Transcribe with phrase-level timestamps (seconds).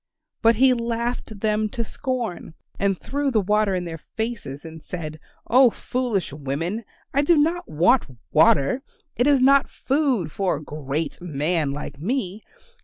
[0.41, 5.19] But he laughed them to scorn, and threw the water in their faces and said,
[5.47, 8.81] "Oh, foolish women, I do not want water;
[9.15, 12.41] it is not food for a great man like me.